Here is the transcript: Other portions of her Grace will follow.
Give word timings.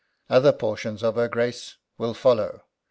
Other 0.31 0.51
portions 0.51 1.03
of 1.03 1.13
her 1.13 1.27
Grace 1.27 1.77
will 1.99 2.15
follow. 2.15 2.63